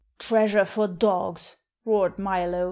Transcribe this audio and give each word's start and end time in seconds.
"Treasure 0.17 0.65
for 0.65 0.87
dogs!" 0.87 1.57
roared 1.85 2.17
Milo. 2.17 2.59